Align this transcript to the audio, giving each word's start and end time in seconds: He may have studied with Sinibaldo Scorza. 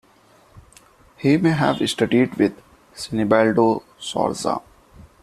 He 1.17 1.37
may 1.37 1.51
have 1.51 1.87
studied 1.87 2.33
with 2.33 2.59
Sinibaldo 2.95 3.83
Scorza. 3.99 4.63